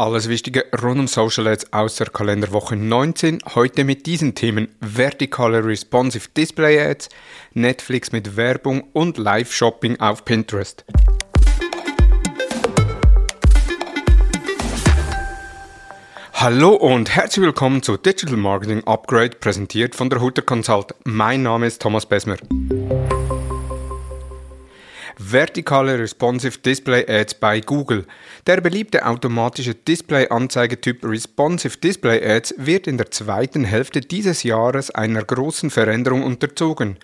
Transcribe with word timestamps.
Alles 0.00 0.30
Wichtige 0.30 0.64
rund 0.82 0.98
um 0.98 1.06
Social 1.06 1.46
Ads 1.46 1.74
aus 1.74 1.96
der 1.96 2.06
Kalenderwoche 2.06 2.74
19. 2.74 3.40
Heute 3.54 3.84
mit 3.84 4.06
diesen 4.06 4.34
Themen 4.34 4.68
vertikale 4.80 5.62
Responsive 5.62 6.26
Display 6.34 6.80
Ads, 6.80 7.10
Netflix 7.52 8.10
mit 8.10 8.34
Werbung 8.34 8.84
und 8.94 9.18
Live-Shopping 9.18 10.00
auf 10.00 10.24
Pinterest. 10.24 10.86
Hallo 16.32 16.70
und 16.70 17.14
herzlich 17.14 17.44
willkommen 17.44 17.82
zu 17.82 17.98
Digital 17.98 18.38
Marketing 18.38 18.82
Upgrade, 18.84 19.36
präsentiert 19.36 19.94
von 19.94 20.08
der 20.08 20.22
Hutter 20.22 20.40
Consult. 20.40 20.94
Mein 21.04 21.42
Name 21.42 21.66
ist 21.66 21.82
Thomas 21.82 22.06
Besmer. 22.06 22.36
Vertikale 25.22 25.98
Responsive 25.98 26.60
Display 26.60 27.04
Ads 27.06 27.34
bei 27.34 27.60
Google. 27.60 28.06
Der 28.46 28.62
beliebte 28.62 29.04
automatische 29.04 29.74
Display-Anzeigetyp 29.74 31.04
Responsive 31.04 31.76
Display 31.76 32.24
Ads 32.26 32.54
wird 32.56 32.86
in 32.86 32.96
der 32.96 33.10
zweiten 33.10 33.64
Hälfte 33.64 34.00
dieses 34.00 34.44
Jahres 34.44 34.90
einer 34.90 35.22
großen 35.22 35.68
Veränderung 35.68 36.22
unterzogen. 36.22 36.96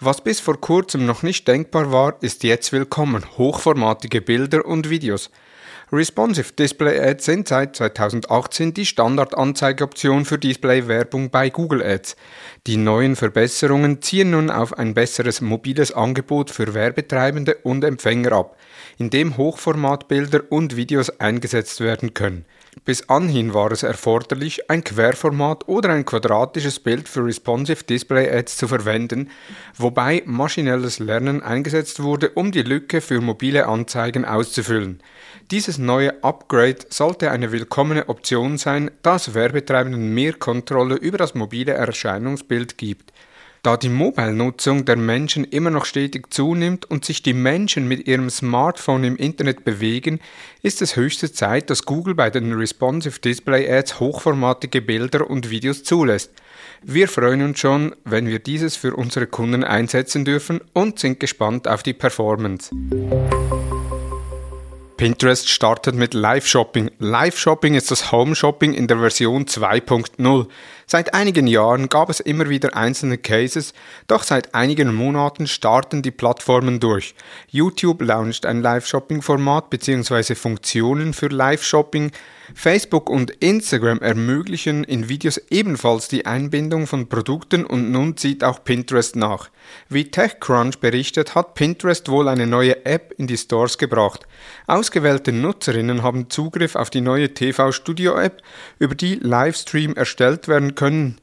Was 0.00 0.22
bis 0.22 0.38
vor 0.38 0.60
kurzem 0.60 1.06
noch 1.06 1.22
nicht 1.22 1.48
denkbar 1.48 1.90
war, 1.90 2.16
ist 2.20 2.44
jetzt 2.44 2.72
willkommen. 2.72 3.24
Hochformatige 3.38 4.20
Bilder 4.20 4.66
und 4.66 4.90
Videos. 4.90 5.30
Responsive 5.94 6.54
Display 6.54 6.98
Ads 6.98 7.26
sind 7.26 7.48
seit 7.48 7.76
2018 7.76 8.72
die 8.72 8.86
Standardanzeigeoption 8.86 10.24
für 10.24 10.38
Display-Werbung 10.38 11.28
bei 11.28 11.50
Google 11.50 11.82
Ads. 11.82 12.16
Die 12.66 12.78
neuen 12.78 13.14
Verbesserungen 13.14 14.00
ziehen 14.00 14.30
nun 14.30 14.48
auf 14.48 14.78
ein 14.78 14.94
besseres 14.94 15.42
mobiles 15.42 15.92
Angebot 15.92 16.50
für 16.50 16.72
Werbetreibende 16.72 17.56
und 17.56 17.84
Empfänger 17.84 18.32
ab, 18.32 18.56
in 18.96 19.10
dem 19.10 19.36
Hochformatbilder 19.36 20.44
und 20.48 20.76
Videos 20.76 21.10
eingesetzt 21.20 21.80
werden 21.80 22.14
können. 22.14 22.46
Bis 22.86 23.08
anhin 23.10 23.52
war 23.52 23.70
es 23.70 23.82
erforderlich, 23.82 24.70
ein 24.70 24.82
Querformat 24.82 25.68
oder 25.68 25.90
ein 25.90 26.06
quadratisches 26.06 26.80
Bild 26.80 27.06
für 27.06 27.24
Responsive 27.24 27.84
Display 27.84 28.28
Ads 28.34 28.56
zu 28.56 28.66
verwenden, 28.66 29.30
wobei 29.76 30.22
maschinelles 30.24 30.98
Lernen 30.98 31.42
eingesetzt 31.42 32.02
wurde, 32.02 32.30
um 32.30 32.50
die 32.50 32.62
Lücke 32.62 33.02
für 33.02 33.20
mobile 33.20 33.68
Anzeigen 33.68 34.24
auszufüllen. 34.24 35.02
Dieses 35.50 35.76
neue 35.76 36.24
Upgrade 36.24 36.78
sollte 36.88 37.30
eine 37.30 37.52
willkommene 37.52 38.08
Option 38.08 38.56
sein, 38.56 38.90
da 39.02 39.16
es 39.16 39.34
Werbetreibenden 39.34 40.14
mehr 40.14 40.32
Kontrolle 40.32 40.94
über 40.96 41.18
das 41.18 41.34
mobile 41.34 41.72
Erscheinungsbild 41.72 42.78
gibt. 42.78 43.12
Da 43.62 43.76
die 43.76 43.90
Mobile-Nutzung 43.90 44.84
der 44.86 44.96
Menschen 44.96 45.44
immer 45.44 45.70
noch 45.70 45.84
stetig 45.84 46.34
zunimmt 46.34 46.90
und 46.90 47.04
sich 47.04 47.22
die 47.22 47.32
Menschen 47.32 47.86
mit 47.86 48.08
ihrem 48.08 48.28
Smartphone 48.28 49.04
im 49.04 49.16
Internet 49.16 49.64
bewegen, 49.64 50.18
ist 50.62 50.82
es 50.82 50.96
höchste 50.96 51.30
Zeit, 51.30 51.70
dass 51.70 51.84
Google 51.84 52.16
bei 52.16 52.28
den 52.28 52.52
Responsive 52.52 53.20
Display 53.20 53.72
Ads 53.72 54.00
hochformatige 54.00 54.82
Bilder 54.82 55.30
und 55.30 55.48
Videos 55.48 55.84
zulässt. 55.84 56.32
Wir 56.82 57.06
freuen 57.06 57.42
uns 57.42 57.60
schon, 57.60 57.94
wenn 58.04 58.26
wir 58.26 58.40
dieses 58.40 58.74
für 58.74 58.96
unsere 58.96 59.28
Kunden 59.28 59.62
einsetzen 59.62 60.24
dürfen 60.24 60.60
und 60.72 60.98
sind 60.98 61.20
gespannt 61.20 61.68
auf 61.68 61.84
die 61.84 61.94
Performance. 61.94 62.70
Pinterest 65.02 65.48
startet 65.48 65.96
mit 65.96 66.14
Live-Shopping. 66.14 66.92
Live-Shopping 67.00 67.74
ist 67.74 67.90
das 67.90 68.12
Home-Shopping 68.12 68.72
in 68.72 68.86
der 68.86 68.98
Version 68.98 69.46
2.0. 69.46 70.46
Seit 70.86 71.12
einigen 71.12 71.48
Jahren 71.48 71.88
gab 71.88 72.08
es 72.08 72.20
immer 72.20 72.48
wieder 72.48 72.76
einzelne 72.76 73.18
Cases, 73.18 73.74
doch 74.06 74.22
seit 74.22 74.54
einigen 74.54 74.94
Monaten 74.94 75.48
starten 75.48 76.02
die 76.02 76.12
Plattformen 76.12 76.78
durch. 76.78 77.16
YouTube 77.48 78.00
launcht 78.00 78.46
ein 78.46 78.62
Live-Shopping-Format 78.62 79.70
bzw. 79.70 80.36
Funktionen 80.36 81.14
für 81.14 81.26
Live-Shopping. 81.26 82.12
Facebook 82.54 83.08
und 83.08 83.30
Instagram 83.30 84.00
ermöglichen 84.00 84.84
in 84.84 85.08
Videos 85.08 85.40
ebenfalls 85.50 86.08
die 86.08 86.26
Einbindung 86.26 86.86
von 86.86 87.08
Produkten 87.08 87.64
und 87.64 87.90
nun 87.90 88.16
zieht 88.16 88.44
auch 88.44 88.62
Pinterest 88.64 89.16
nach. 89.16 89.50
Wie 89.88 90.10
TechCrunch 90.10 90.78
berichtet, 90.78 91.34
hat 91.34 91.54
Pinterest 91.54 92.08
wohl 92.08 92.28
eine 92.28 92.46
neue 92.46 92.84
App 92.84 93.14
in 93.16 93.26
die 93.26 93.36
Stores 93.36 93.78
gebracht. 93.78 94.26
Ausgewählte 94.66 95.32
Nutzerinnen 95.32 96.02
haben 96.02 96.30
Zugriff 96.30 96.76
auf 96.76 96.90
die 96.90 97.00
neue 97.00 97.32
TV 97.34 97.72
Studio 97.72 98.18
App, 98.18 98.42
über 98.78 98.94
die 98.94 99.14
Livestream 99.14 99.94
erstellt 99.94 100.48
werden 100.48 100.74
können. 100.74 101.18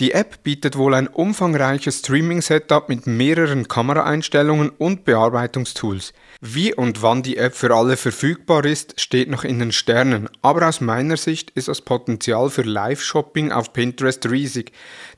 Die 0.00 0.10
App 0.10 0.42
bietet 0.42 0.76
wohl 0.76 0.92
ein 0.92 1.06
umfangreiches 1.06 2.00
Streaming-Setup 2.00 2.88
mit 2.88 3.06
mehreren 3.06 3.68
Kameraeinstellungen 3.68 4.70
und 4.70 5.04
Bearbeitungstools. 5.04 6.12
Wie 6.40 6.74
und 6.74 7.02
wann 7.02 7.22
die 7.22 7.36
App 7.36 7.54
für 7.54 7.72
alle 7.72 7.96
verfügbar 7.96 8.64
ist, 8.64 9.00
steht 9.00 9.30
noch 9.30 9.44
in 9.44 9.60
den 9.60 9.70
Sternen, 9.70 10.28
aber 10.42 10.68
aus 10.68 10.80
meiner 10.80 11.16
Sicht 11.16 11.50
ist 11.50 11.68
das 11.68 11.80
Potenzial 11.80 12.50
für 12.50 12.62
Live-Shopping 12.62 13.52
auf 13.52 13.72
Pinterest 13.72 14.28
riesig. 14.28 14.72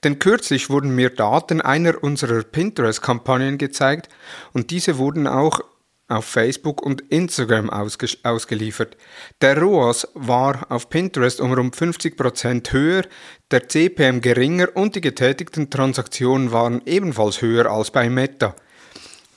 Denn 0.04 0.18
kürzlich 0.18 0.68
wurden 0.68 0.94
mir 0.94 1.08
Daten 1.08 1.62
einer 1.62 2.02
unserer 2.02 2.42
Pinterest-Kampagnen 2.42 3.56
gezeigt 3.56 4.10
und 4.52 4.70
diese 4.70 4.98
wurden 4.98 5.26
auch 5.26 5.60
auf 6.08 6.24
Facebook 6.24 6.82
und 6.82 7.02
Instagram 7.10 7.70
ausge 7.70 8.08
ausgeliefert. 8.22 8.96
Der 9.40 9.58
ROAS 9.58 10.08
war 10.14 10.66
auf 10.70 10.88
Pinterest 10.88 11.40
um 11.40 11.52
rund 11.52 11.76
50% 11.76 12.72
höher, 12.72 13.02
der 13.50 13.68
CPM 13.68 14.20
geringer 14.20 14.68
und 14.74 14.94
die 14.94 15.00
getätigten 15.00 15.70
Transaktionen 15.70 16.52
waren 16.52 16.82
ebenfalls 16.86 17.42
höher 17.42 17.70
als 17.70 17.90
bei 17.90 18.08
Meta. 18.08 18.54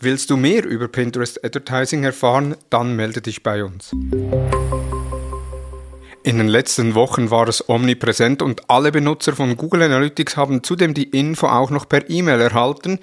Willst 0.02 0.30
du 0.30 0.38
mehr 0.38 0.66
über 0.66 0.88
Pinterest 0.88 1.44
Advertising 1.44 2.04
erfahren, 2.04 2.56
dann 2.70 2.96
melde 2.96 3.22
dich 3.22 3.44
bei 3.44 3.64
uns. 3.64 3.92
In 6.30 6.38
den 6.38 6.48
letzten 6.48 6.94
Wochen 6.94 7.32
war 7.32 7.48
es 7.48 7.70
omnipräsent 7.70 8.44
und 8.44 8.70
alle 8.70 8.92
Benutzer 8.92 9.36
von 9.36 9.58
Google 9.58 9.82
Analytics 9.82 10.38
haben 10.38 10.62
zudem 10.62 10.94
die 10.94 11.10
Info 11.10 11.48
auch 11.48 11.72
noch 11.72 11.90
per 11.90 12.08
E-Mail 12.08 12.40
erhalten. 12.40 13.00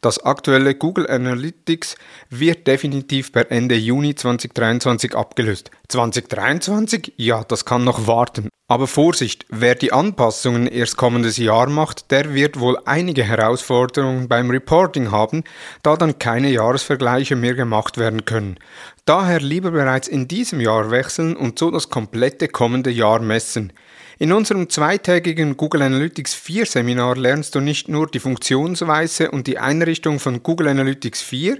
Das 0.00 0.24
aktuelle 0.24 0.76
Google 0.76 1.10
Analytics 1.10 1.96
wird 2.30 2.68
definitiv 2.68 3.32
per 3.32 3.50
Ende 3.50 3.74
Juni 3.74 4.14
2023 4.14 5.16
abgelöst. 5.16 5.72
2023? 5.88 7.14
Ja, 7.16 7.42
das 7.42 7.64
kann 7.64 7.82
noch 7.82 8.06
warten. 8.06 8.48
Aber 8.70 8.86
Vorsicht, 8.86 9.46
wer 9.48 9.74
die 9.74 9.92
Anpassungen 9.92 10.66
erst 10.66 10.98
kommendes 10.98 11.38
Jahr 11.38 11.70
macht, 11.70 12.10
der 12.10 12.34
wird 12.34 12.60
wohl 12.60 12.78
einige 12.84 13.24
Herausforderungen 13.24 14.28
beim 14.28 14.50
Reporting 14.50 15.10
haben, 15.10 15.42
da 15.82 15.96
dann 15.96 16.18
keine 16.18 16.50
Jahresvergleiche 16.50 17.34
mehr 17.34 17.54
gemacht 17.54 17.96
werden 17.96 18.26
können. 18.26 18.58
Daher 19.08 19.40
lieber 19.40 19.70
bereits 19.70 20.06
in 20.06 20.28
diesem 20.28 20.60
Jahr 20.60 20.90
wechseln 20.90 21.34
und 21.34 21.58
so 21.58 21.70
das 21.70 21.88
komplette 21.88 22.46
kommende 22.46 22.90
Jahr 22.90 23.20
messen. 23.20 23.72
In 24.18 24.32
unserem 24.32 24.68
zweitägigen 24.68 25.56
Google 25.56 25.80
Analytics 25.80 26.34
4 26.34 26.66
Seminar 26.66 27.16
lernst 27.16 27.54
du 27.54 27.60
nicht 27.60 27.88
nur 27.88 28.08
die 28.08 28.18
Funktionsweise 28.18 29.30
und 29.30 29.46
die 29.46 29.56
Einrichtung 29.56 30.18
von 30.18 30.42
Google 30.42 30.68
Analytics 30.68 31.22
4, 31.22 31.56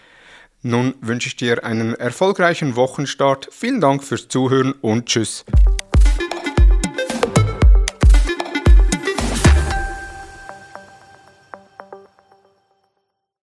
Nun 0.63 0.95
wünsche 1.01 1.27
ich 1.27 1.35
dir 1.35 1.63
einen 1.63 1.93
erfolgreichen 1.93 2.75
Wochenstart. 2.75 3.49
Vielen 3.51 3.79
Dank 3.79 4.03
fürs 4.03 4.27
Zuhören 4.27 4.71
und 4.81 5.05
Tschüss. 5.05 5.45